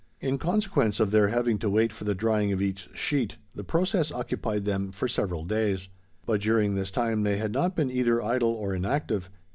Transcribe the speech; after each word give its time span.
In 0.19 0.39
consequence 0.39 0.99
of 0.99 1.11
their 1.11 1.27
having 1.27 1.59
to 1.59 1.69
wait 1.69 1.93
for 1.93 2.05
the 2.05 2.15
drying 2.15 2.51
of 2.51 2.59
each 2.59 2.89
sheet, 2.95 3.37
the 3.53 3.63
process 3.63 4.11
occupied 4.11 4.65
them 4.65 4.91
for 4.91 5.07
several 5.07 5.43
days; 5.45 5.89
but 6.25 6.41
during 6.41 6.73
this 6.73 6.89
time 6.89 7.21
they 7.21 7.37
had 7.37 7.51
not 7.51 7.75
been 7.75 7.91
either 7.91 8.19
idle 8.19 8.49
or 8.53 8.73
inactive. 8.73 9.29